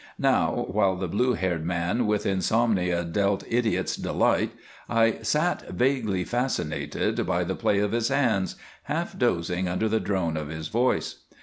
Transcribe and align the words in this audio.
Now, 0.17 0.65
while 0.71 0.95
the 0.95 1.07
blue 1.07 1.33
haired 1.33 1.63
man 1.63 2.07
with 2.07 2.25
insomnia 2.25 3.03
dealt 3.05 3.43
"Idiot's 3.47 3.95
Delight" 3.95 4.49
I 4.89 5.19
sat 5.21 5.69
vaguely 5.69 6.23
fascinated 6.23 7.23
by 7.27 7.43
the 7.43 7.53
play 7.53 7.77
of 7.81 7.91
his 7.91 8.07
hands, 8.07 8.55
half 8.85 9.15
dozing 9.15 9.67
under 9.69 9.87
the 9.87 9.99
drone 9.99 10.37
of 10.37 10.47
his 10.49 10.69
voice. 10.69 11.17